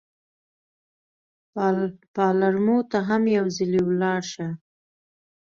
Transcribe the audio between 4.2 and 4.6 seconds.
شه.